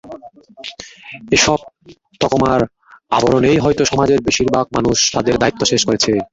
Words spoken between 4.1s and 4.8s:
বেশির ভাগ